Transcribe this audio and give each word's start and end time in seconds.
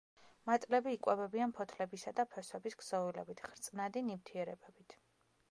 მატლები 0.49 0.93
იკვებებიან 0.95 1.53
ფოთლებისა 1.59 2.15
და 2.21 2.25
ფესვების 2.33 2.79
ქსოვილებით, 2.81 3.45
ხრწნადი 3.51 4.05
ნივთიერებებით. 4.09 4.99